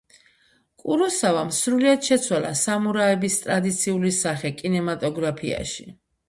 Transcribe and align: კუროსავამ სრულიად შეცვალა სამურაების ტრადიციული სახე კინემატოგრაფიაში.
კუროსავამ 0.83 1.51
სრულიად 1.57 2.07
შეცვალა 2.11 2.53
სამურაების 2.61 3.37
ტრადიციული 3.45 4.15
სახე 4.21 4.53
კინემატოგრაფიაში. 4.63 5.89